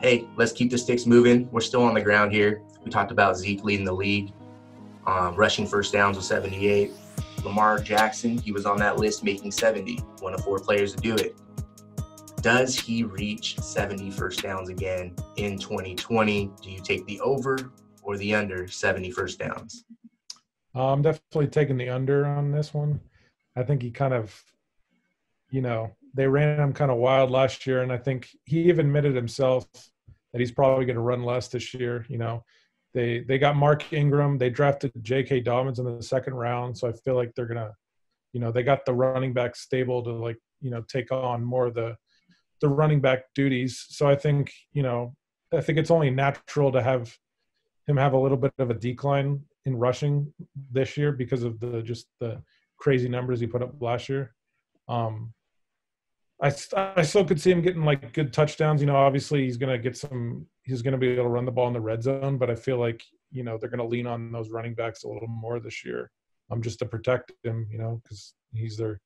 hey, 0.00 0.26
let's 0.36 0.52
keep 0.52 0.70
the 0.70 0.78
sticks 0.78 1.06
moving. 1.06 1.50
We're 1.50 1.60
still 1.60 1.82
on 1.82 1.94
the 1.94 2.00
ground 2.00 2.32
here. 2.32 2.62
We 2.84 2.90
talked 2.90 3.10
about 3.10 3.36
Zeke 3.36 3.64
leading 3.64 3.84
the 3.84 3.92
league, 3.92 4.32
um, 5.06 5.34
rushing 5.34 5.66
first 5.66 5.92
downs 5.92 6.16
with 6.16 6.26
78. 6.26 6.92
Lamar 7.44 7.78
Jackson, 7.78 8.38
he 8.38 8.52
was 8.52 8.66
on 8.66 8.78
that 8.78 8.98
list 8.98 9.24
making 9.24 9.52
70, 9.52 9.96
one 10.20 10.34
of 10.34 10.42
four 10.42 10.58
players 10.58 10.94
to 10.94 11.00
do 11.00 11.14
it. 11.14 11.36
Does 12.40 12.78
he 12.78 13.02
reach 13.02 13.58
70 13.58 14.10
first 14.12 14.42
downs 14.42 14.68
again 14.68 15.14
in 15.36 15.58
2020? 15.58 16.50
Do 16.62 16.70
you 16.70 16.80
take 16.80 17.04
the 17.06 17.20
over 17.20 17.72
or 18.02 18.16
the 18.16 18.34
under 18.34 18.68
70 18.68 19.10
first 19.10 19.38
downs? 19.38 19.84
I'm 20.74 21.02
definitely 21.02 21.48
taking 21.48 21.76
the 21.76 21.88
under 21.88 22.26
on 22.26 22.52
this 22.52 22.72
one. 22.72 23.00
I 23.56 23.64
think 23.64 23.82
he 23.82 23.90
kind 23.90 24.14
of, 24.14 24.40
you 25.50 25.60
know, 25.60 25.90
they 26.14 26.26
ran 26.26 26.60
him 26.60 26.72
kind 26.72 26.90
of 26.90 26.98
wild 26.98 27.30
last 27.30 27.66
year, 27.66 27.82
and 27.82 27.92
I 27.92 27.98
think 27.98 28.28
he 28.44 28.62
even 28.68 28.86
admitted 28.86 29.14
himself 29.14 29.66
that 30.32 30.40
he's 30.40 30.52
probably 30.52 30.84
going 30.84 30.96
to 30.96 31.02
run 31.02 31.22
less 31.22 31.48
this 31.48 31.74
year. 31.74 32.04
You 32.08 32.18
know, 32.18 32.44
they 32.94 33.20
they 33.20 33.38
got 33.38 33.56
Mark 33.56 33.92
Ingram, 33.92 34.38
they 34.38 34.50
drafted 34.50 34.92
J.K. 35.02 35.40
Dobbins 35.40 35.78
in 35.78 35.84
the 35.84 36.02
second 36.02 36.34
round, 36.34 36.76
so 36.76 36.88
I 36.88 36.92
feel 36.92 37.14
like 37.14 37.34
they're 37.34 37.46
gonna, 37.46 37.72
you 38.32 38.40
know, 38.40 38.52
they 38.52 38.62
got 38.62 38.84
the 38.84 38.94
running 38.94 39.32
back 39.32 39.56
stable 39.56 40.02
to 40.04 40.12
like 40.12 40.38
you 40.60 40.70
know 40.70 40.82
take 40.88 41.12
on 41.12 41.44
more 41.44 41.66
of 41.66 41.74
the 41.74 41.96
the 42.60 42.68
running 42.68 43.00
back 43.00 43.24
duties. 43.34 43.84
So 43.88 44.08
I 44.08 44.16
think 44.16 44.52
you 44.72 44.82
know 44.82 45.14
I 45.52 45.60
think 45.60 45.78
it's 45.78 45.90
only 45.90 46.10
natural 46.10 46.72
to 46.72 46.82
have 46.82 47.14
him 47.86 47.96
have 47.96 48.12
a 48.12 48.18
little 48.18 48.36
bit 48.36 48.52
of 48.58 48.70
a 48.70 48.74
decline 48.74 49.42
in 49.64 49.76
rushing 49.76 50.32
this 50.70 50.96
year 50.96 51.12
because 51.12 51.42
of 51.42 51.58
the 51.60 51.82
just 51.82 52.06
the 52.20 52.42
crazy 52.78 53.08
numbers 53.08 53.40
he 53.40 53.46
put 53.46 53.62
up 53.62 53.74
last 53.80 54.08
year. 54.08 54.34
Um, 54.88 55.32
I, 56.40 56.54
I 56.76 57.02
still 57.02 57.24
could 57.24 57.40
see 57.40 57.50
him 57.50 57.62
getting 57.62 57.84
like 57.84 58.12
good 58.12 58.32
touchdowns. 58.32 58.80
You 58.80 58.86
know, 58.86 58.96
obviously 58.96 59.44
he's 59.44 59.56
going 59.56 59.72
to 59.72 59.78
get 59.78 59.96
some, 59.96 60.46
he's 60.62 60.82
going 60.82 60.92
to 60.92 60.98
be 60.98 61.08
able 61.08 61.24
to 61.24 61.28
run 61.30 61.44
the 61.44 61.50
ball 61.50 61.66
in 61.66 61.72
the 61.72 61.80
red 61.80 62.02
zone, 62.02 62.38
but 62.38 62.50
I 62.50 62.54
feel 62.54 62.78
like, 62.78 63.02
you 63.32 63.42
know, 63.42 63.58
they're 63.58 63.70
going 63.70 63.78
to 63.78 63.84
lean 63.84 64.06
on 64.06 64.30
those 64.30 64.50
running 64.50 64.74
backs 64.74 65.02
a 65.02 65.08
little 65.08 65.28
more 65.28 65.58
this 65.58 65.84
year. 65.84 66.10
I'm 66.50 66.56
um, 66.56 66.62
just 66.62 66.78
to 66.78 66.86
protect 66.86 67.32
him, 67.42 67.66
you 67.70 67.78
know, 67.78 68.00
because 68.02 68.34
he's 68.54 68.76
their, 68.76 69.00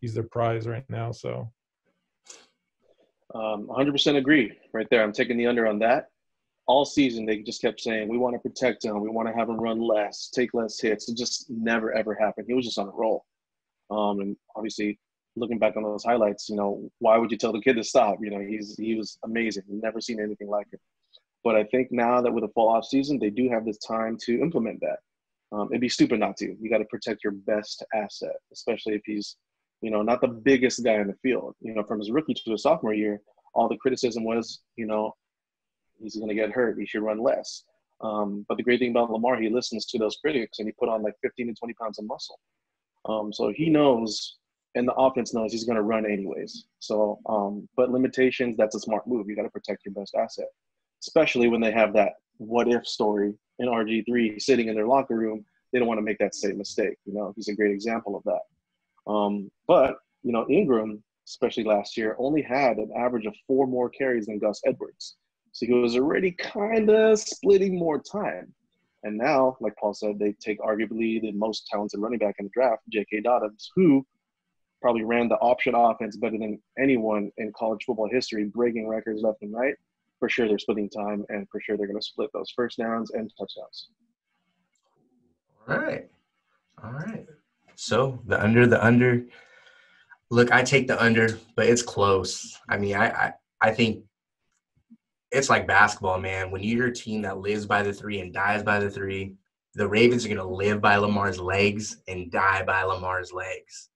he's 0.00 0.14
their 0.14 0.24
prize 0.24 0.68
right 0.68 0.84
now. 0.88 1.10
So. 1.10 1.50
Um, 3.34 3.66
100% 3.66 4.16
agree 4.16 4.52
right 4.72 4.86
there. 4.90 5.02
I'm 5.02 5.12
taking 5.12 5.36
the 5.36 5.46
under 5.46 5.66
on 5.66 5.78
that. 5.80 6.10
All 6.66 6.84
season, 6.84 7.24
they 7.24 7.38
just 7.38 7.62
kept 7.62 7.80
saying, 7.80 8.08
we 8.08 8.18
want 8.18 8.34
to 8.34 8.48
protect 8.48 8.84
him. 8.84 9.00
We 9.00 9.08
want 9.08 9.26
to 9.26 9.34
have 9.34 9.48
him 9.48 9.58
run 9.58 9.80
less, 9.80 10.28
take 10.28 10.52
less 10.52 10.78
hits. 10.78 11.08
It 11.08 11.16
just 11.16 11.46
never, 11.48 11.94
ever 11.94 12.14
happened. 12.14 12.46
He 12.46 12.54
was 12.54 12.66
just 12.66 12.78
on 12.78 12.88
a 12.88 12.92
roll. 12.92 13.24
Um, 13.90 14.20
and 14.20 14.36
obviously, 14.54 14.98
looking 15.38 15.58
back 15.58 15.76
on 15.76 15.82
those 15.82 16.04
highlights, 16.04 16.48
you 16.48 16.56
know, 16.56 16.90
why 16.98 17.16
would 17.16 17.30
you 17.30 17.36
tell 17.36 17.52
the 17.52 17.60
kid 17.60 17.74
to 17.74 17.84
stop? 17.84 18.18
You 18.20 18.30
know, 18.30 18.40
he's 18.40 18.76
he 18.76 18.94
was 18.94 19.18
amazing. 19.24 19.64
Never 19.68 20.00
seen 20.00 20.20
anything 20.20 20.48
like 20.48 20.66
it. 20.72 20.80
But 21.44 21.56
I 21.56 21.64
think 21.64 21.88
now 21.90 22.20
that 22.20 22.32
with 22.32 22.44
a 22.44 22.48
full 22.48 22.68
off 22.68 22.84
season, 22.84 23.18
they 23.18 23.30
do 23.30 23.48
have 23.48 23.64
this 23.64 23.78
time 23.78 24.16
to 24.24 24.40
implement 24.40 24.80
that. 24.80 24.98
Um, 25.50 25.68
it'd 25.70 25.80
be 25.80 25.88
stupid 25.88 26.20
not 26.20 26.36
to. 26.38 26.56
You 26.60 26.70
got 26.70 26.78
to 26.78 26.84
protect 26.84 27.24
your 27.24 27.32
best 27.32 27.84
asset, 27.94 28.36
especially 28.52 28.94
if 28.94 29.02
he's, 29.06 29.36
you 29.80 29.90
know, 29.90 30.02
not 30.02 30.20
the 30.20 30.28
biggest 30.28 30.84
guy 30.84 30.94
in 30.94 31.06
the 31.06 31.14
field. 31.22 31.54
You 31.60 31.74
know, 31.74 31.84
from 31.84 32.00
his 32.00 32.10
rookie 32.10 32.34
to 32.34 32.50
his 32.50 32.62
sophomore 32.62 32.92
year, 32.92 33.20
all 33.54 33.68
the 33.68 33.76
criticism 33.76 34.24
was, 34.24 34.60
you 34.76 34.86
know, 34.86 35.14
he's 36.00 36.16
going 36.16 36.28
to 36.28 36.34
get 36.34 36.50
hurt. 36.50 36.78
He 36.78 36.86
should 36.86 37.02
run 37.02 37.18
less. 37.18 37.64
Um, 38.00 38.44
but 38.48 38.56
the 38.56 38.62
great 38.62 38.78
thing 38.78 38.90
about 38.90 39.10
Lamar, 39.10 39.40
he 39.40 39.48
listens 39.48 39.86
to 39.86 39.98
those 39.98 40.16
critics 40.16 40.58
and 40.58 40.68
he 40.68 40.72
put 40.72 40.88
on 40.88 41.02
like 41.02 41.14
15 41.22 41.48
to 41.48 41.54
20 41.54 41.74
pounds 41.74 41.98
of 41.98 42.06
muscle. 42.06 42.38
Um, 43.06 43.32
so 43.32 43.52
he 43.54 43.70
knows 43.70 44.36
and 44.78 44.86
the 44.86 44.94
offense 44.94 45.34
knows 45.34 45.50
he's 45.50 45.64
going 45.64 45.76
to 45.76 45.82
run 45.82 46.06
anyways. 46.06 46.66
So, 46.78 47.18
um, 47.26 47.68
but 47.76 47.90
limitations, 47.90 48.56
that's 48.56 48.76
a 48.76 48.80
smart 48.80 49.08
move. 49.08 49.28
You 49.28 49.34
got 49.34 49.42
to 49.42 49.50
protect 49.50 49.84
your 49.84 49.92
best 49.92 50.14
asset, 50.14 50.46
especially 51.02 51.48
when 51.48 51.60
they 51.60 51.72
have 51.72 51.92
that 51.94 52.12
what 52.36 52.68
if 52.68 52.86
story 52.86 53.34
in 53.58 53.68
RG3 53.68 54.40
sitting 54.40 54.68
in 54.68 54.76
their 54.76 54.86
locker 54.86 55.16
room. 55.16 55.44
They 55.72 55.80
don't 55.80 55.88
want 55.88 55.98
to 55.98 56.02
make 56.02 56.18
that 56.18 56.36
same 56.36 56.56
mistake. 56.56 56.96
You 57.06 57.12
know, 57.12 57.32
he's 57.34 57.48
a 57.48 57.56
great 57.56 57.72
example 57.72 58.16
of 58.16 58.22
that. 58.24 59.12
Um, 59.12 59.50
but, 59.66 59.96
you 60.22 60.32
know, 60.32 60.46
Ingram, 60.48 61.02
especially 61.26 61.64
last 61.64 61.96
year, 61.96 62.14
only 62.16 62.40
had 62.40 62.76
an 62.76 62.90
average 62.96 63.26
of 63.26 63.34
four 63.48 63.66
more 63.66 63.90
carries 63.90 64.26
than 64.26 64.38
Gus 64.38 64.60
Edwards. 64.64 65.16
So 65.50 65.66
he 65.66 65.72
was 65.72 65.96
already 65.96 66.30
kind 66.30 66.88
of 66.88 67.18
splitting 67.18 67.76
more 67.76 68.00
time. 68.00 68.54
And 69.02 69.18
now, 69.18 69.56
like 69.60 69.74
Paul 69.76 69.92
said, 69.92 70.20
they 70.20 70.34
take 70.34 70.60
arguably 70.60 71.20
the 71.20 71.32
most 71.32 71.66
talented 71.66 72.00
running 72.00 72.20
back 72.20 72.36
in 72.38 72.46
the 72.46 72.50
draft, 72.54 72.82
J.K. 72.92 73.22
Dobbins, 73.22 73.70
who 73.74 74.06
probably 74.80 75.04
ran 75.04 75.28
the 75.28 75.36
option 75.36 75.74
offense 75.74 76.16
better 76.16 76.38
than 76.38 76.60
anyone 76.78 77.30
in 77.36 77.52
college 77.56 77.84
football 77.84 78.08
history, 78.10 78.44
breaking 78.44 78.88
records 78.88 79.22
left 79.22 79.42
and 79.42 79.52
right. 79.52 79.74
For 80.18 80.28
sure, 80.28 80.48
they're 80.48 80.58
splitting 80.58 80.90
time, 80.90 81.24
and 81.28 81.48
for 81.48 81.60
sure, 81.60 81.76
they're 81.76 81.86
going 81.86 81.98
to 81.98 82.04
split 82.04 82.30
those 82.32 82.50
first 82.54 82.78
downs 82.78 83.10
and 83.12 83.30
touchdowns. 83.38 83.88
All 85.68 85.78
right, 85.78 86.08
all 86.82 86.90
right. 86.90 87.26
So 87.76 88.20
the 88.26 88.42
under, 88.42 88.66
the 88.66 88.84
under. 88.84 89.24
Look, 90.30 90.50
I 90.50 90.62
take 90.62 90.88
the 90.88 91.00
under, 91.02 91.38
but 91.54 91.66
it's 91.66 91.82
close. 91.82 92.58
I 92.68 92.76
mean, 92.78 92.96
I, 92.96 93.10
I, 93.10 93.32
I 93.60 93.70
think 93.70 94.04
it's 95.30 95.48
like 95.48 95.66
basketball, 95.66 96.18
man. 96.18 96.50
When 96.50 96.62
you're 96.62 96.88
a 96.88 96.94
team 96.94 97.22
that 97.22 97.38
lives 97.38 97.66
by 97.66 97.82
the 97.82 97.92
three 97.92 98.20
and 98.20 98.32
dies 98.32 98.62
by 98.62 98.80
the 98.80 98.90
three, 98.90 99.34
the 99.74 99.86
Ravens 99.86 100.24
are 100.24 100.28
going 100.28 100.38
to 100.38 100.44
live 100.44 100.80
by 100.80 100.96
Lamar's 100.96 101.38
legs 101.38 101.98
and 102.08 102.30
die 102.30 102.64
by 102.64 102.82
Lamar's 102.82 103.32
legs. 103.32 103.90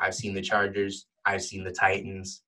I've 0.00 0.14
seen 0.14 0.34
the 0.34 0.42
Chargers. 0.42 1.06
I've 1.24 1.42
seen 1.42 1.64
the 1.64 1.72
Titans. 1.72 2.42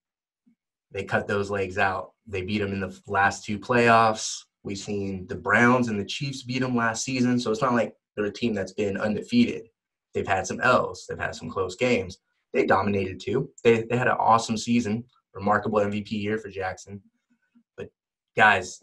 They 0.93 1.05
cut 1.05 1.27
those 1.27 1.51
legs 1.51 1.79
out. 1.79 2.13
They 2.27 2.43
beat 2.43 2.59
them 2.59 2.73
in 2.73 2.81
the 2.81 2.99
last 3.07 3.45
two 3.45 3.59
playoffs. 3.59 4.39
We've 4.63 4.79
seen 4.79 5.27
the 5.29 5.37
Browns 5.37 5.89
and 5.89 5.99
the 5.99 6.05
Chiefs 6.05 6.43
beat 6.43 6.61
them 6.61 6.77
last 6.77 7.05
season. 7.05 7.39
So 7.39 7.51
it's 7.51 7.63
not 7.63 7.75
like 7.75 7.95
they're 8.15 8.25
a 8.25 8.33
team 8.33 8.55
that's 8.55 8.73
been 8.73 8.97
undefeated. 8.97 9.69
They've 10.15 10.27
had 10.27 10.47
some 10.47 10.61
L's. 10.61 11.07
They've 11.09 11.19
had 11.19 11.35
some 11.35 11.51
close 11.51 11.77
games. 11.77 12.19
They 12.53 12.67
dominated 12.67 13.21
too. 13.21 13.51
They, 13.63 13.83
they 13.83 13.97
had 13.97 14.09
an 14.09 14.17
awesome 14.19 14.57
season, 14.57 15.05
remarkable 15.35 15.81
MVP 15.81 16.11
year 16.13 16.39
for 16.39 16.49
Jackson. 16.49 17.03
But 17.77 17.91
guys, 18.35 18.81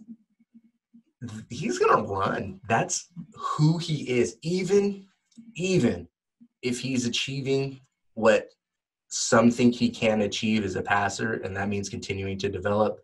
he's 1.50 1.80
gonna 1.80 2.04
run. 2.04 2.60
That's 2.70 3.10
who 3.34 3.78
he 3.78 4.08
is. 4.10 4.38
Even 4.44 5.08
even 5.56 6.08
if 6.62 6.80
he's 6.80 7.06
achieving 7.06 7.80
what 8.14 8.50
some 9.10 9.52
think 9.52 9.76
he 9.76 9.90
can 9.90 10.22
achieve 10.22 10.64
as 10.64 10.76
a 10.76 10.82
passer, 10.82 11.34
and 11.34 11.56
that 11.56 11.70
means 11.70 11.90
continuing 11.90 12.38
to 12.40 12.50
develop. 12.50 13.00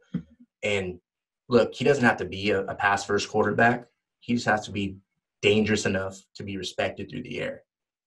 And 0.63 0.99
look, 1.47 1.73
he 1.73 1.83
doesn't 1.83 2.03
have 2.03 2.17
to 2.17 2.25
be 2.25 2.51
a, 2.51 2.63
a 2.65 2.75
pass 2.75 3.05
first 3.05 3.29
quarterback. 3.29 3.85
He 4.19 4.33
just 4.33 4.47
has 4.47 4.65
to 4.65 4.71
be 4.71 4.97
dangerous 5.41 5.85
enough 5.85 6.19
to 6.35 6.43
be 6.43 6.57
respected 6.57 7.09
through 7.09 7.23
the 7.23 7.39
air. 7.39 7.63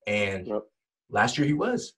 And 0.07 0.47
yep. 0.47 0.63
last 1.11 1.39
year 1.39 1.47
he 1.47 1.55
was. 1.55 1.95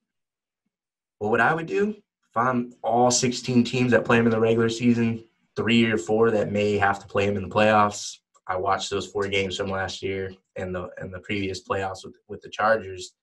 Well, 1.21 1.31
what 1.31 1.41
I 1.41 1.55
would 1.55 1.67
do 1.67 1.91
if 2.35 2.37
I'm 2.37 2.73
all 2.83 3.11
16 3.11 3.65
teams 3.65 3.93
that 3.93 4.05
play 4.05 4.19
him 4.19 4.27
in 4.27 4.33
the 4.33 4.41
regular 4.41 4.69
season, 4.69 5.25
three 5.57 5.85
or 5.85 5.97
four 5.97 6.31
that 6.33 6.51
may 6.51 6.77
have 6.77 6.99
to 6.99 7.07
play 7.07 7.27
him 7.27 7.37
in 7.37 7.49
the 7.49 7.55
playoffs. 7.55 8.19
I 8.47 8.57
watched 8.57 8.91
those 8.91 9.07
four 9.07 9.29
games 9.29 9.57
from 9.57 9.71
last 9.71 10.03
year 10.03 10.33
and 10.57 10.75
the 10.75 10.91
and 10.99 11.15
the 11.15 11.21
previous 11.21 11.67
playoffs 11.67 12.05
with, 12.05 12.15
with 12.29 12.43
the 12.43 12.51
Chargers. 12.51 13.15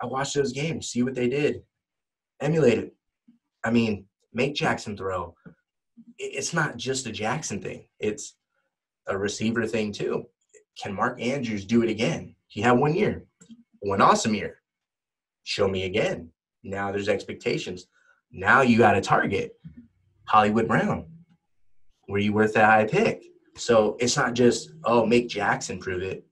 I 0.00 0.06
watched 0.06 0.34
those 0.34 0.52
games, 0.52 0.88
see 0.88 1.02
what 1.02 1.14
they 1.14 1.28
did, 1.28 1.62
emulate 2.40 2.78
it. 2.78 2.94
I 3.64 3.70
mean, 3.70 4.06
make 4.32 4.54
Jackson 4.54 4.96
throw. 4.96 5.34
It's 6.18 6.52
not 6.52 6.76
just 6.76 7.06
a 7.06 7.12
Jackson 7.12 7.60
thing; 7.60 7.86
it's 8.00 8.36
a 9.06 9.16
receiver 9.16 9.66
thing 9.66 9.92
too. 9.92 10.26
Can 10.80 10.94
Mark 10.94 11.20
Andrews 11.20 11.64
do 11.64 11.82
it 11.82 11.90
again? 11.90 12.34
He 12.48 12.60
had 12.60 12.72
one 12.72 12.94
year, 12.94 13.24
one 13.80 14.00
awesome 14.00 14.34
year. 14.34 14.58
Show 15.44 15.68
me 15.68 15.84
again. 15.84 16.30
Now 16.62 16.90
there's 16.90 17.08
expectations. 17.08 17.86
Now 18.32 18.62
you 18.62 18.78
got 18.78 18.96
a 18.96 19.00
target. 19.00 19.52
Hollywood 20.26 20.66
Brown. 20.66 21.06
Were 22.08 22.18
you 22.18 22.32
worth 22.32 22.54
that 22.54 22.64
high 22.64 22.86
pick? 22.86 23.22
So 23.56 23.96
it's 24.00 24.16
not 24.16 24.34
just, 24.34 24.70
oh, 24.84 25.06
make 25.06 25.28
Jackson 25.28 25.78
prove 25.78 26.02
it. 26.02 26.26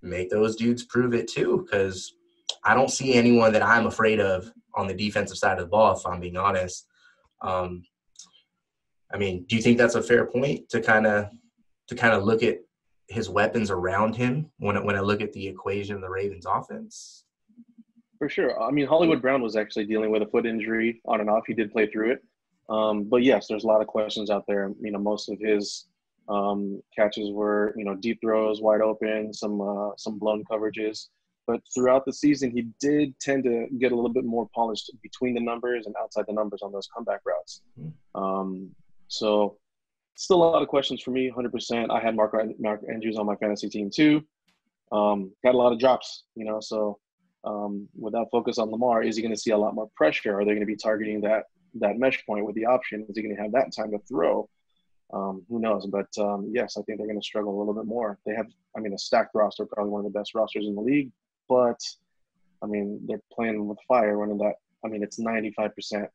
Make 0.00 0.30
those 0.30 0.56
dudes 0.56 0.84
prove 0.84 1.14
it 1.14 1.28
too, 1.28 1.64
because 1.64 2.14
I 2.64 2.74
don't 2.74 2.90
see 2.90 3.14
anyone 3.14 3.52
that 3.52 3.62
I'm 3.62 3.86
afraid 3.86 4.20
of 4.20 4.50
on 4.74 4.86
the 4.86 4.94
defensive 4.94 5.38
side 5.38 5.58
of 5.58 5.64
the 5.64 5.70
ball, 5.70 5.96
if 5.96 6.06
I'm 6.06 6.20
being 6.20 6.36
honest. 6.36 6.86
Um, 7.40 7.82
I 9.12 9.18
mean, 9.18 9.44
do 9.48 9.56
you 9.56 9.62
think 9.62 9.78
that's 9.78 9.94
a 9.94 10.02
fair 10.02 10.26
point 10.26 10.68
to 10.70 10.80
kind 10.80 11.06
of 11.06 11.26
to 11.88 11.94
kind 11.94 12.14
of 12.14 12.24
look 12.24 12.42
at 12.42 12.58
his 13.08 13.28
weapons 13.28 13.70
around 13.70 14.16
him 14.16 14.50
when 14.58 14.82
when 14.84 14.96
I 14.96 15.00
look 15.00 15.20
at 15.20 15.32
the 15.32 15.46
equation 15.46 15.96
of 15.96 16.00
the 16.00 16.08
Ravens 16.08 16.46
offense? 16.46 17.24
For 18.18 18.28
sure. 18.28 18.62
I 18.62 18.70
mean, 18.70 18.86
Hollywood 18.86 19.20
Brown 19.20 19.42
was 19.42 19.56
actually 19.56 19.86
dealing 19.86 20.12
with 20.12 20.22
a 20.22 20.26
foot 20.26 20.46
injury 20.46 21.00
on 21.06 21.20
and 21.20 21.28
off. 21.28 21.42
He 21.46 21.54
did 21.54 21.72
play 21.72 21.88
through 21.88 22.12
it. 22.12 22.24
Um, 22.68 23.04
but 23.04 23.24
yes, 23.24 23.48
there's 23.48 23.64
a 23.64 23.66
lot 23.66 23.80
of 23.80 23.88
questions 23.88 24.30
out 24.30 24.44
there. 24.46 24.72
You 24.80 24.92
know, 24.92 25.00
most 25.00 25.28
of 25.28 25.38
his 25.40 25.88
um, 26.28 26.80
catches 26.96 27.32
were, 27.32 27.74
you 27.76 27.84
know, 27.84 27.96
deep 27.96 28.20
throws, 28.20 28.62
wide 28.62 28.80
open, 28.80 29.34
some 29.34 29.60
uh, 29.60 29.90
some 29.98 30.18
blown 30.18 30.44
coverages. 30.50 31.08
But 31.46 31.60
throughout 31.74 32.04
the 32.04 32.12
season, 32.12 32.50
he 32.50 32.68
did 32.80 33.18
tend 33.20 33.44
to 33.44 33.66
get 33.78 33.92
a 33.92 33.94
little 33.94 34.12
bit 34.12 34.24
more 34.24 34.48
polished 34.54 34.90
between 35.02 35.34
the 35.34 35.40
numbers 35.40 35.86
and 35.86 35.94
outside 36.00 36.24
the 36.28 36.32
numbers 36.32 36.60
on 36.62 36.72
those 36.72 36.88
comeback 36.94 37.20
routes. 37.26 37.62
Hmm. 37.76 38.22
Um, 38.22 38.70
so 39.08 39.58
still 40.14 40.36
a 40.36 40.44
lot 40.44 40.62
of 40.62 40.68
questions 40.68 41.02
for 41.02 41.10
me. 41.10 41.32
100%. 41.34 41.90
I 41.90 42.00
had 42.00 42.14
Mark 42.14 42.34
Mark 42.58 42.80
Andrews 42.90 43.16
on 43.16 43.26
my 43.26 43.36
fantasy 43.36 43.68
team 43.68 43.90
too. 43.92 44.22
Um, 44.92 45.32
got 45.42 45.54
a 45.54 45.58
lot 45.58 45.72
of 45.72 45.78
drops, 45.78 46.24
you 46.34 46.44
know. 46.44 46.60
So 46.60 46.98
um, 47.44 47.88
without 47.98 48.28
focus 48.30 48.58
on 48.58 48.70
Lamar, 48.70 49.02
is 49.02 49.16
he 49.16 49.22
going 49.22 49.34
to 49.34 49.40
see 49.40 49.50
a 49.50 49.58
lot 49.58 49.74
more 49.74 49.88
pressure? 49.96 50.38
Are 50.38 50.44
they 50.44 50.52
going 50.52 50.60
to 50.60 50.66
be 50.66 50.76
targeting 50.76 51.20
that 51.22 51.44
that 51.80 51.98
mesh 51.98 52.24
point 52.26 52.44
with 52.44 52.54
the 52.54 52.66
option? 52.66 53.04
Is 53.08 53.16
he 53.16 53.22
going 53.22 53.34
to 53.34 53.42
have 53.42 53.52
that 53.52 53.74
time 53.74 53.90
to 53.92 53.98
throw? 54.08 54.48
Um, 55.12 55.44
who 55.48 55.60
knows? 55.60 55.86
But 55.86 56.08
um, 56.18 56.50
yes, 56.52 56.76
I 56.76 56.82
think 56.82 56.98
they're 56.98 57.06
going 57.06 57.20
to 57.20 57.24
struggle 57.24 57.56
a 57.56 57.58
little 57.58 57.74
bit 57.74 57.84
more. 57.84 58.18
They 58.24 58.34
have, 58.34 58.46
I 58.76 58.80
mean, 58.80 58.94
a 58.94 58.98
stacked 58.98 59.34
roster, 59.34 59.66
probably 59.66 59.90
one 59.90 60.04
of 60.04 60.12
the 60.12 60.18
best 60.18 60.34
rosters 60.34 60.66
in 60.66 60.74
the 60.74 60.80
league. 60.80 61.10
But 61.52 61.80
I 62.62 62.66
mean, 62.66 63.00
they're 63.06 63.20
playing 63.30 63.68
with 63.68 63.78
fire 63.86 64.16
running 64.16 64.38
that. 64.38 64.54
I 64.84 64.88
mean, 64.88 65.02
it's 65.02 65.20
95% 65.20 66.08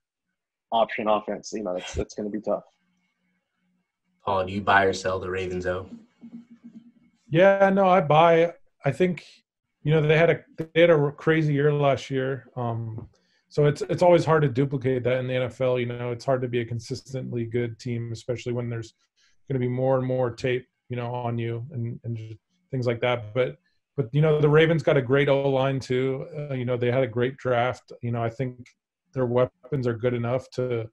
option 0.72 1.08
offense. 1.08 1.52
You 1.54 1.64
know, 1.64 1.76
that's 1.76 1.94
that's 1.94 2.16
going 2.16 2.32
to 2.32 2.36
be 2.36 2.42
tough. 2.42 2.64
Paul, 4.26 4.46
do 4.46 4.52
you 4.52 4.62
buy 4.62 4.86
or 4.86 4.94
sell 4.94 5.20
the 5.20 5.30
Ravens 5.30 5.66
though? 5.66 5.90
Yeah, 7.30 7.70
no, 7.70 7.88
I 7.88 8.02
buy. 8.02 8.54
I 8.84 8.92
think 8.92 9.26
you 9.84 9.92
know 9.92 10.02
they 10.02 10.18
had 10.18 10.32
a 10.32 10.40
they 10.74 10.82
had 10.82 10.90
a 10.90 11.12
crazy 11.12 11.54
year 11.54 11.72
last 11.72 12.10
year. 12.10 12.50
Um, 12.56 13.08
so 13.50 13.66
it's 13.66 13.84
it's 13.84 14.02
always 14.02 14.26
hard 14.26 14.42
to 14.42 14.50
duplicate 14.50 15.04
that 15.04 15.20
in 15.20 15.28
the 15.28 15.34
NFL. 15.34 15.80
You 15.80 15.86
know, 15.86 16.12
it's 16.12 16.26
hard 16.26 16.42
to 16.42 16.48
be 16.48 16.62
a 16.62 16.66
consistently 16.66 17.46
good 17.46 17.78
team, 17.78 18.12
especially 18.12 18.54
when 18.54 18.70
there's 18.70 18.96
going 19.48 19.62
to 19.62 19.66
be 19.66 19.72
more 19.72 20.00
and 20.00 20.06
more 20.06 20.32
tape, 20.32 20.66
you 20.90 20.96
know, 20.98 21.14
on 21.14 21.38
you 21.38 21.64
and 21.72 22.00
and 22.04 22.18
things 22.72 22.88
like 22.88 23.02
that. 23.02 23.36
But 23.36 23.58
but 23.98 24.08
you 24.14 24.22
know, 24.22 24.40
the 24.40 24.48
Ravens 24.48 24.84
got 24.84 24.96
a 24.96 25.02
great 25.02 25.28
O 25.28 25.50
line 25.50 25.80
too. 25.80 26.28
Uh, 26.38 26.54
you 26.54 26.64
know, 26.64 26.78
they 26.78 26.92
had 26.92 27.04
a 27.04 27.08
great 27.08 27.36
draft. 27.38 27.92
You 28.04 28.12
know, 28.12 28.24
I 28.24 28.30
think 28.30 28.68
their 29.14 29.26
weapons 29.26 29.88
are 29.88 29.96
good 29.96 30.14
enough 30.14 30.50
to 30.52 30.88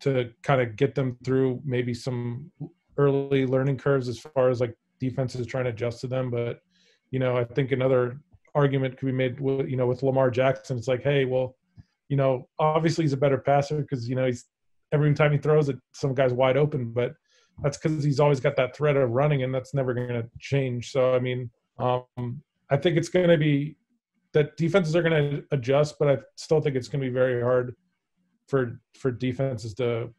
to 0.00 0.30
kind 0.42 0.62
of 0.62 0.76
get 0.76 0.94
them 0.94 1.18
through 1.22 1.60
maybe 1.62 1.92
some 1.92 2.50
early 2.96 3.44
learning 3.44 3.76
curves 3.76 4.08
as 4.08 4.18
far 4.18 4.48
as 4.48 4.60
like 4.60 4.74
defenses 4.98 5.46
trying 5.46 5.64
to 5.64 5.70
adjust 5.70 6.00
to 6.00 6.06
them. 6.06 6.30
But 6.30 6.60
you 7.10 7.18
know, 7.18 7.36
I 7.36 7.44
think 7.44 7.72
another 7.72 8.18
argument 8.54 8.96
could 8.96 9.06
be 9.06 9.12
made 9.12 9.38
with 9.38 9.68
you 9.68 9.76
know 9.76 9.86
with 9.86 10.02
Lamar 10.02 10.30
Jackson. 10.30 10.78
It's 10.78 10.88
like, 10.88 11.02
hey, 11.02 11.26
well, 11.26 11.56
you 12.08 12.16
know, 12.16 12.48
obviously 12.58 13.04
he's 13.04 13.12
a 13.12 13.18
better 13.18 13.38
passer 13.38 13.82
because 13.82 14.08
you 14.08 14.16
know 14.16 14.24
he's 14.24 14.46
every 14.92 15.12
time 15.12 15.32
he 15.32 15.38
throws 15.38 15.68
it, 15.68 15.76
some 15.92 16.14
guy's 16.14 16.32
wide 16.32 16.56
open, 16.56 16.92
but 16.92 17.12
that's 17.62 17.76
because 17.76 18.02
he's 18.02 18.18
always 18.18 18.40
got 18.40 18.56
that 18.56 18.74
threat 18.74 18.96
of 18.96 19.10
running, 19.10 19.42
and 19.42 19.54
that's 19.54 19.74
never 19.74 19.92
going 19.92 20.08
to 20.08 20.26
change. 20.38 20.90
So 20.90 21.14
I 21.14 21.18
mean, 21.18 21.50
um, 21.78 22.42
I 22.70 22.76
think 22.76 22.96
it's 22.96 23.08
going 23.08 23.28
to 23.28 23.38
be 23.38 23.76
that 24.32 24.56
defenses 24.56 24.94
are 24.94 25.02
going 25.02 25.30
to 25.30 25.44
adjust, 25.50 25.98
but 25.98 26.08
I 26.08 26.18
still 26.36 26.60
think 26.60 26.76
it's 26.76 26.88
going 26.88 27.02
to 27.02 27.08
be 27.08 27.12
very 27.12 27.42
hard 27.42 27.74
for 28.48 28.80
for 28.98 29.10
defenses 29.10 29.74
to 29.74 30.10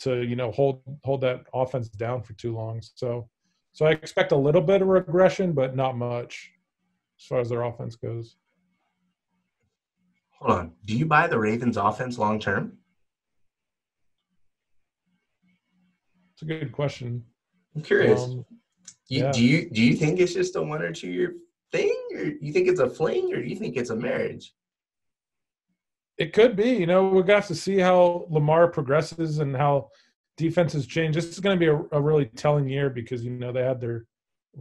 to 0.00 0.22
you 0.22 0.36
know 0.36 0.50
hold 0.50 0.82
hold 1.04 1.20
that 1.22 1.44
offense 1.54 1.88
down 1.88 2.22
for 2.22 2.32
too 2.34 2.54
long. 2.54 2.80
So 2.82 3.28
so 3.72 3.86
I 3.86 3.90
expect 3.90 4.32
a 4.32 4.36
little 4.36 4.62
bit 4.62 4.82
of 4.82 4.88
regression, 4.88 5.52
but 5.52 5.76
not 5.76 5.96
much 5.96 6.50
as 7.18 7.26
far 7.26 7.40
as 7.40 7.48
their 7.48 7.62
offense 7.62 7.96
goes. 7.96 8.36
Hold 10.40 10.58
on. 10.58 10.72
Do 10.84 10.96
you 10.96 11.06
buy 11.06 11.26
the 11.26 11.38
Ravens 11.38 11.76
offense 11.76 12.18
long 12.18 12.38
term? 12.38 12.78
It's 16.32 16.42
a 16.42 16.44
good 16.44 16.72
question. 16.72 17.24
I'm 17.74 17.82
curious. 17.82 18.22
Um, 18.22 18.44
you, 19.08 19.22
yeah. 19.22 19.32
Do 19.32 19.44
you 19.44 19.70
do 19.70 19.82
you 19.82 19.94
think 19.94 20.18
it's 20.18 20.34
just 20.34 20.56
a 20.56 20.62
one 20.62 20.82
or 20.82 20.92
two 20.92 21.08
year 21.08 21.36
thing, 21.72 21.96
or 22.14 22.24
you 22.40 22.52
think 22.52 22.68
it's 22.68 22.80
a 22.80 22.90
fling, 22.90 23.32
or 23.32 23.42
do 23.42 23.48
you 23.48 23.56
think 23.56 23.76
it's 23.76 23.90
a 23.90 23.96
marriage? 23.96 24.52
It 26.18 26.32
could 26.32 26.56
be. 26.56 26.70
You 26.70 26.86
know, 26.86 27.10
gonna 27.20 27.34
have 27.34 27.46
to 27.48 27.54
see 27.54 27.78
how 27.78 28.26
Lamar 28.30 28.68
progresses 28.68 29.38
and 29.38 29.54
how 29.54 29.90
defenses 30.36 30.86
change. 30.86 31.14
This 31.14 31.26
is 31.26 31.40
going 31.40 31.58
to 31.58 31.60
be 31.60 31.70
a, 31.70 31.98
a, 31.98 32.00
really 32.00 32.26
telling 32.26 32.68
year 32.68 32.90
because 32.90 33.24
you 33.24 33.30
know 33.30 33.52
they 33.52 33.62
had 33.62 33.80
their, 33.80 34.06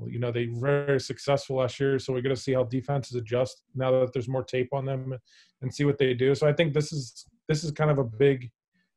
you 0.05 0.19
know, 0.19 0.31
they 0.31 0.47
were 0.47 0.85
very 0.85 0.99
successful 0.99 1.57
last 1.57 1.79
year. 1.79 1.99
So 1.99 2.13
we're 2.13 2.21
going 2.21 2.35
to 2.35 2.41
see 2.41 2.53
how 2.53 2.63
defenses 2.63 3.15
adjust 3.15 3.63
now 3.73 3.91
that 3.91 4.13
there's 4.13 4.27
more 4.27 4.43
tape 4.43 4.69
on 4.73 4.85
them 4.85 5.17
and 5.61 5.73
see 5.73 5.85
what 5.85 5.97
they 5.97 6.13
do. 6.13 6.35
So 6.35 6.47
I 6.47 6.53
think 6.53 6.73
this 6.73 6.93
is 6.93 7.25
this 7.47 7.63
is 7.63 7.71
kind 7.71 7.91
of 7.91 7.97
a 7.97 8.03
big 8.03 8.51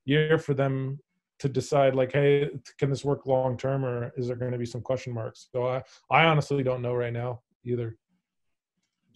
year 0.05 0.39
for 0.39 0.55
them 0.55 0.99
to 1.39 1.49
decide 1.49 1.95
like, 1.95 2.13
hey, 2.13 2.51
can 2.79 2.91
this 2.91 3.05
work 3.05 3.27
long 3.27 3.57
term 3.57 3.85
or 3.85 4.13
is 4.17 4.27
there 4.27 4.37
going 4.37 4.53
to 4.53 4.59
be 4.59 4.67
some 4.67 4.81
question 4.81 5.13
marks? 5.13 5.49
So 5.53 5.67
I 5.67 5.83
I 6.11 6.25
honestly 6.25 6.63
don't 6.63 6.83
know 6.83 6.95
right 6.95 7.13
now 7.13 7.43
either. 7.65 7.97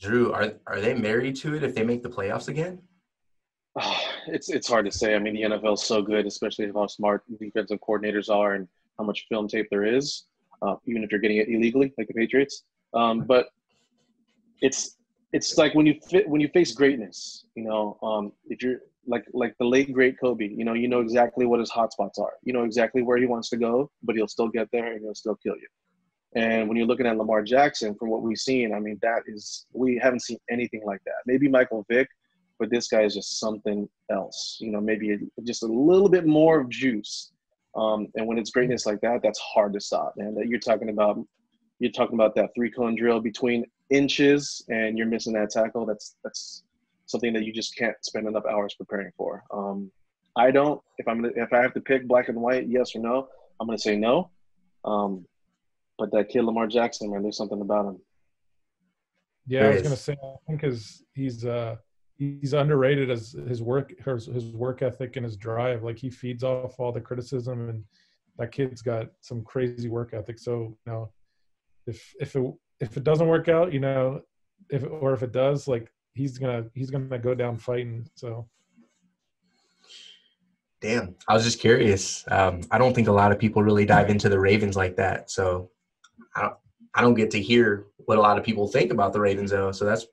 Drew, 0.01 0.33
are 0.33 0.53
are 0.67 0.81
they 0.81 0.95
married 0.95 1.37
to 1.37 1.55
it 1.55 1.63
if 1.63 1.75
they 1.75 1.85
make 1.85 2.03
the 2.03 2.09
playoffs 2.09 2.49
again? 2.49 2.81
Oh, 3.81 4.01
it's 4.27 4.51
it's 4.51 4.69
hard 4.69 4.85
to 4.87 4.93
say. 4.93 5.15
I 5.15 5.19
mean, 5.19 5.35
the 5.35 5.43
NFL 5.43 5.75
is 5.75 5.83
so 5.83 6.03
good, 6.03 6.27
especially 6.27 6.71
how 6.73 6.87
smart 6.87 7.23
defensive 7.41 7.79
coordinators 7.87 8.29
are 8.29 8.55
and 8.55 8.69
how 8.99 9.05
much 9.05 9.27
film 9.29 9.49
tape 9.49 9.69
there 9.71 9.85
is, 9.85 10.25
uh, 10.63 10.77
even 10.87 11.03
if 11.03 11.11
you're 11.11 11.21
getting 11.21 11.39
it 11.39 11.49
illegally, 11.49 11.93
like 11.99 12.09
the 12.09 12.15
Patriots. 12.15 12.65
Um, 12.95 13.21
but 13.21 13.49
it's 14.61 14.97
it's 15.33 15.57
like 15.57 15.75
when 15.75 15.87
you 15.87 15.95
fit, 16.09 16.29
when 16.29 16.41
you 16.41 16.49
face 16.49 16.73
greatness, 16.73 17.47
you 17.55 17.65
know, 17.65 17.99
um, 18.03 18.33
if 18.49 18.63
you're 18.63 18.81
like 19.07 19.25
like 19.33 19.57
the 19.59 19.65
late 19.65 19.93
great 19.93 20.19
Kobe, 20.21 20.49
you 20.49 20.65
know, 20.65 20.75
you 20.75 20.89
know 20.89 21.01
exactly 21.01 21.47
what 21.47 21.61
his 21.61 21.71
hotspots 21.71 22.19
are. 22.19 22.35
You 22.43 22.53
know 22.53 22.65
exactly 22.65 23.03
where 23.03 23.19
he 23.19 23.27
wants 23.27 23.49
to 23.51 23.57
go, 23.57 23.91
but 24.03 24.15
he'll 24.15 24.29
still 24.29 24.49
get 24.49 24.69
there 24.73 24.93
and 24.93 25.03
he'll 25.03 25.15
still 25.15 25.37
kill 25.37 25.57
you. 25.57 25.67
And 26.35 26.69
when 26.69 26.77
you're 26.77 26.87
looking 26.87 27.07
at 27.07 27.17
Lamar 27.19 27.43
Jackson, 27.43 27.95
from 27.95 28.09
what 28.09 28.23
we've 28.23 28.39
seen, 28.39 28.75
I 28.75 28.79
mean, 28.79 28.99
that 29.03 29.23
is 29.27 29.67
we 29.73 29.99
haven't 30.03 30.21
seen 30.21 30.39
anything 30.51 30.83
like 30.85 31.01
that. 31.05 31.23
Maybe 31.27 31.49
Michael 31.49 31.85
Vick, 31.91 32.09
but 32.59 32.71
this 32.71 32.89
guy 32.89 33.03
is 33.03 33.15
just 33.15 33.39
something 33.39 33.89
else. 34.11 34.59
You 34.61 34.71
know, 34.71 34.81
maybe 34.81 35.19
just 35.45 35.63
a 35.63 35.67
little 35.67 36.09
bit 36.09 36.27
more 36.27 36.61
of 36.61 36.69
juice. 36.69 37.33
Um, 37.75 38.09
and 38.17 38.27
when 38.27 38.39
it's 38.39 38.51
greatness 38.51 38.85
like 38.85 39.01
that, 39.01 39.21
that's 39.23 39.39
hard 39.39 39.73
to 39.73 39.81
stop, 39.81 40.15
man. 40.17 40.35
That 40.35 40.47
you're 40.47 40.61
talking 40.61 40.91
about, 40.91 41.19
you're 41.79 41.93
talking 41.93 42.15
about 42.15 42.35
that 42.37 42.51
three 42.55 42.71
cone 42.71 42.97
drill 42.97 43.21
between 43.21 43.65
inches, 43.93 44.65
and 44.69 44.97
you're 44.97 45.07
missing 45.07 45.33
that 45.35 45.51
tackle. 45.51 45.87
That's 45.87 46.17
that's 46.25 46.65
something 47.07 47.33
that 47.35 47.45
you 47.45 47.53
just 47.53 47.77
can't 47.77 47.97
spend 48.03 48.27
enough 48.27 48.45
hours 48.51 48.75
preparing 48.75 49.13
for. 49.17 49.45
Um, 49.53 49.91
I 50.37 50.51
don't. 50.51 50.81
If 50.99 51.07
I'm 51.07 51.23
gonna, 51.23 51.35
if 51.37 51.53
I 51.53 51.61
have 51.61 51.75
to 51.75 51.81
pick 51.81 52.09
black 52.09 52.29
and 52.29 52.41
white, 52.41 52.69
yes 52.69 52.95
or 52.95 53.01
no, 53.01 53.29
I'm 53.61 53.67
gonna 53.67 53.79
say 53.79 53.97
no. 53.97 54.31
Um, 54.85 55.27
but 55.99 56.11
that 56.13 56.29
kid 56.31 56.45
Lamar 56.45 56.67
Jackson, 56.67 57.11
man, 57.11 57.23
there's 57.23 57.37
something 57.37 57.61
about 57.61 57.87
him. 57.87 58.01
Yeah, 59.47 59.67
I 59.67 59.71
was 59.71 59.83
gonna 59.83 59.97
say. 59.97 60.15
I 60.23 60.37
think 60.49 60.63
his 60.63 61.05
he's 61.15 61.45
uh 61.45 61.77
he's 62.17 62.53
underrated 62.53 63.11
as 63.11 63.33
his 63.49 63.63
work 63.63 63.93
his, 64.05 64.27
his 64.27 64.47
work 64.47 64.83
ethic 64.83 65.17
and 65.17 65.25
his 65.25 65.37
drive 65.37 65.83
like 65.83 65.99
he 65.99 66.11
feeds 66.11 66.45
off 66.45 66.79
all 66.79 66.93
the 66.93 67.01
criticism 67.01 67.69
and 67.69 67.85
that 68.39 68.53
kid's 68.53 68.83
got 68.83 69.09
some 69.21 69.43
crazy 69.43 69.89
work 69.89 70.13
ethic 70.15 70.39
so 70.39 70.77
you 70.87 70.93
know 70.93 71.11
if 71.87 72.15
if 72.21 72.37
it 72.37 72.55
if 72.83 72.97
it 72.97 73.05
doesn't 73.05 73.29
work 73.29 73.49
out 73.49 73.73
you 73.73 73.81
know 73.81 74.21
if 74.69 74.85
or 74.85 75.15
if 75.15 75.23
it 75.23 75.33
does 75.33 75.67
like 75.67 75.91
he's 76.13 76.37
gonna 76.37 76.65
he's 76.75 76.91
gonna 76.91 77.19
go 77.19 77.35
down 77.35 77.57
fighting 77.57 78.07
so 78.15 78.47
damn 80.81 81.15
i 81.29 81.35
was 81.35 81.45
just 81.45 81.61
curious 81.61 82.25
um, 82.31 82.61
i 82.71 82.77
don't 82.77 82.95
think 82.95 83.09
a 83.09 83.13
lot 83.13 83.33
of 83.33 83.39
people 83.39 83.63
really 83.63 83.87
dive 83.87 84.11
into 84.11 84.29
the 84.29 84.39
ravens 84.39 84.77
like 84.77 84.97
that 84.97 85.31
so 85.31 85.71
i 86.37 86.43
don't 86.43 86.57
i 86.95 87.01
don't 87.01 87.15
get 87.15 87.31
to 87.31 87.41
hear 87.41 87.87
what 88.05 88.19
a 88.19 88.21
lot 88.21 88.37
of 88.37 88.45
people 88.45 88.69
think 88.69 88.93
about 88.93 89.13
the 89.15 89.21
ravens 89.21 89.51
though 89.51 89.73
so 89.73 89.85
that's 89.85 90.07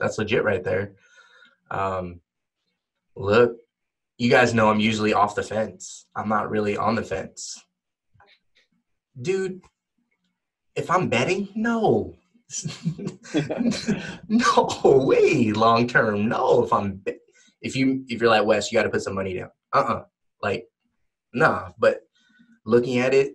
that's 0.00 0.18
legit 0.18 0.42
right 0.42 0.64
there 0.64 0.96
um, 1.70 2.20
look, 3.16 3.56
you 4.18 4.30
guys 4.30 4.54
know 4.54 4.70
I'm 4.70 4.80
usually 4.80 5.12
off 5.12 5.34
the 5.34 5.42
fence. 5.42 6.06
I'm 6.14 6.28
not 6.28 6.50
really 6.50 6.76
on 6.76 6.94
the 6.94 7.02
fence. 7.02 7.60
Dude, 9.20 9.60
if 10.76 10.90
I'm 10.90 11.08
betting, 11.08 11.48
no. 11.54 12.14
no 14.28 14.68
way 15.06 15.52
long 15.52 15.86
term. 15.86 16.28
No, 16.28 16.64
if 16.64 16.72
I'm 16.72 17.02
if 17.62 17.74
you 17.74 18.04
if 18.08 18.20
you're 18.20 18.30
like 18.30 18.44
Wes, 18.44 18.70
you 18.70 18.78
got 18.78 18.84
to 18.84 18.90
put 18.90 19.02
some 19.02 19.14
money 19.14 19.34
down. 19.34 19.50
Uh-uh. 19.72 20.04
Like 20.42 20.66
nah, 21.32 21.70
but 21.78 22.02
looking 22.64 22.98
at 22.98 23.14
it 23.14 23.34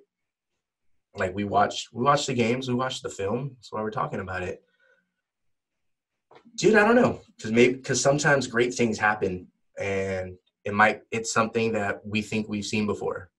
like 1.15 1.35
we 1.35 1.43
watch 1.43 1.87
we 1.91 2.03
watch 2.03 2.27
the 2.27 2.33
games, 2.33 2.67
we 2.67 2.75
watch 2.75 3.01
the 3.01 3.09
film. 3.09 3.51
That's 3.55 3.71
why 3.71 3.81
we're 3.81 3.91
talking 3.91 4.19
about 4.19 4.43
it 4.43 4.63
dude, 6.59 6.75
I 6.75 6.85
don't 6.85 6.95
know, 6.95 7.21
because 7.35 7.51
maybe 7.51 7.75
because 7.75 8.01
sometimes 8.01 8.45
great 8.45 8.73
things 8.73 8.99
happen, 8.99 9.47
and 9.79 10.37
it 10.65 10.73
might 10.73 11.01
it's 11.09 11.33
something 11.33 11.71
that 11.73 12.05
we 12.05 12.21
think 12.21 12.47
we've 12.47 12.65
seen 12.65 12.85
before. 12.85 13.31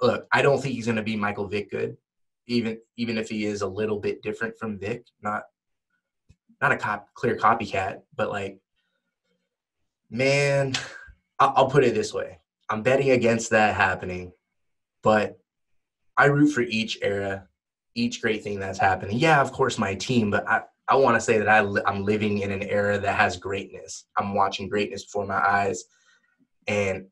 Look, 0.00 0.26
I 0.32 0.42
don't 0.42 0.60
think 0.60 0.74
he's 0.74 0.86
going 0.86 0.96
to 0.96 1.02
be 1.02 1.16
Michael 1.16 1.46
Vick 1.46 1.70
good, 1.70 1.96
even 2.46 2.78
even 2.96 3.18
if 3.18 3.28
he 3.28 3.44
is 3.44 3.62
a 3.62 3.66
little 3.66 3.98
bit 3.98 4.22
different 4.22 4.56
from 4.58 4.78
Vick, 4.78 5.04
Not 5.22 5.42
not 6.60 6.72
a 6.72 6.76
cop, 6.76 7.12
clear 7.14 7.36
copycat, 7.36 8.02
but 8.16 8.30
like, 8.30 8.58
man, 10.10 10.74
I'll, 11.38 11.52
I'll 11.56 11.70
put 11.70 11.84
it 11.84 11.94
this 11.94 12.12
way: 12.14 12.38
I'm 12.70 12.82
betting 12.82 13.10
against 13.10 13.50
that 13.50 13.74
happening, 13.74 14.32
but 15.02 15.38
I 16.16 16.26
root 16.26 16.52
for 16.52 16.62
each 16.62 16.98
era, 17.02 17.48
each 17.94 18.20
great 18.22 18.42
thing 18.42 18.60
that's 18.60 18.78
happening. 18.78 19.18
Yeah, 19.18 19.40
of 19.40 19.52
course, 19.52 19.78
my 19.78 19.94
team, 19.94 20.30
but 20.30 20.48
I, 20.48 20.62
I 20.86 20.96
want 20.96 21.16
to 21.16 21.20
say 21.20 21.38
that 21.38 21.48
I 21.48 21.60
li- 21.62 21.82
I'm 21.86 22.04
living 22.04 22.38
in 22.38 22.50
an 22.50 22.62
era 22.62 22.98
that 22.98 23.16
has 23.16 23.36
greatness. 23.36 24.06
I'm 24.16 24.34
watching 24.34 24.68
greatness 24.68 25.04
before 25.04 25.26
my 25.26 25.38
eyes, 25.38 25.84
and 26.66 27.06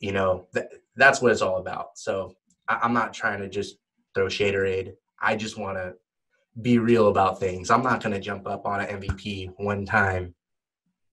you 0.00 0.12
know 0.12 0.46
that 0.52 0.70
that's 0.96 1.20
what 1.20 1.32
it's 1.32 1.42
all 1.42 1.58
about. 1.58 1.98
So 1.98 2.34
I, 2.68 2.78
I'm 2.82 2.94
not 2.94 3.12
trying 3.12 3.40
to 3.40 3.48
just 3.48 3.76
throw 4.14 4.26
shaderade. 4.26 4.94
I 5.20 5.36
just 5.36 5.58
want 5.58 5.76
to 5.78 5.94
be 6.60 6.78
real 6.78 7.08
about 7.08 7.40
things. 7.40 7.70
I'm 7.70 7.82
not 7.82 8.02
going 8.02 8.14
to 8.14 8.20
jump 8.20 8.46
up 8.46 8.66
on 8.66 8.80
an 8.80 9.00
MVP 9.00 9.54
one 9.56 9.84
time. 9.84 10.34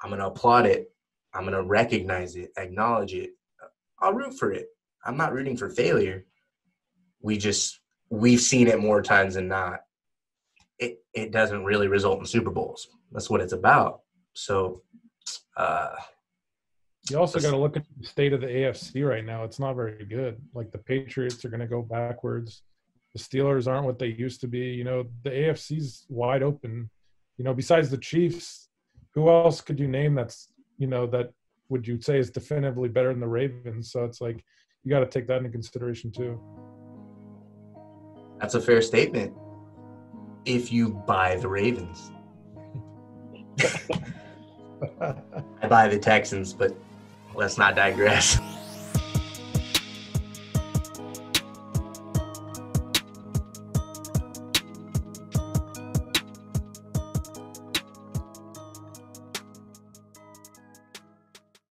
I'm 0.02 0.10
going 0.10 0.20
to 0.20 0.28
applaud 0.28 0.66
it. 0.66 0.92
I'm 1.34 1.44
going 1.44 1.56
to 1.56 1.64
recognize 1.64 2.36
it, 2.36 2.52
acknowledge 2.58 3.14
it. 3.14 3.32
I'll 4.00 4.14
root 4.14 4.38
for 4.38 4.52
it. 4.52 4.68
I'm 5.06 5.18
not 5.18 5.34
rooting 5.34 5.58
for 5.58 5.70
failure. 5.70 6.26
We 7.22 7.38
just 7.38 7.80
we've 8.10 8.42
seen 8.42 8.68
it 8.68 8.80
more 8.80 9.02
times 9.02 9.36
than 9.36 9.48
not. 9.48 9.82
It 10.80 11.04
it 11.14 11.32
doesn't 11.32 11.64
really 11.64 11.88
result 11.88 12.20
in 12.20 12.26
Super 12.26 12.50
Bowls. 12.50 12.88
That's 13.12 13.30
what 13.30 13.42
it's 13.42 13.54
about. 13.54 14.02
So 14.34 14.82
uh 15.56 15.96
you 17.10 17.18
also 17.18 17.40
got 17.40 17.52
to 17.52 17.58
look 17.58 17.76
at 17.78 17.84
the 18.00 18.06
state 18.06 18.32
of 18.32 18.42
the 18.42 18.48
AFC 18.48 19.08
right 19.08 19.26
now. 19.26 19.44
It's 19.44 19.60
not 19.60 19.76
very 19.76 20.06
good. 20.06 20.40
Like 20.54 20.72
the 20.72 20.78
Patriots 20.78 21.44
are 21.44 21.50
going 21.50 21.62
to 21.62 21.68
go 21.68 21.82
backwards. 21.82 22.62
The 23.14 23.20
Steelers 23.20 23.68
aren't 23.68 23.86
what 23.86 24.00
they 24.00 24.08
used 24.08 24.42
to 24.42 24.48
be. 24.48 24.60
You 24.60 24.84
know, 24.84 25.04
the 25.24 25.30
AFC's 25.30 26.06
wide 26.10 26.44
open. 26.44 26.90
You 27.38 27.46
know, 27.46 27.54
besides 27.54 27.90
the 27.90 27.98
Chiefs, 27.98 28.70
who 29.14 29.30
else 29.30 29.62
could 29.62 29.80
you 29.80 29.88
name 29.88 30.16
that's, 30.16 30.50
you 30.78 30.88
know, 30.88 31.06
that 31.08 31.32
would 31.70 31.88
you 31.88 32.00
say 32.02 32.20
is 32.20 32.30
definitively 32.30 32.90
better 32.90 33.10
than 33.10 33.20
the 33.20 33.28
Ravens? 33.28 33.92
So 33.92 34.06
it's 34.06 34.22
like 34.22 34.44
you 34.84 34.90
got 34.90 35.00
to 35.00 35.06
take 35.06 35.28
that 35.28 35.38
into 35.38 35.50
consideration 35.50 36.12
too. 36.12 36.40
That's 38.40 38.56
a 38.56 38.62
fair 38.62 38.82
statement. 38.82 39.34
If 40.46 40.72
you 40.72 40.90
buy 40.90 41.36
the 41.36 41.48
Ravens. 41.48 42.12
I 45.02 45.68
buy 45.68 45.88
the 45.88 46.00
Texans, 46.00 46.54
but 46.54 46.76
let's 47.36 47.58
not 47.58 47.76
digress. 47.76 48.40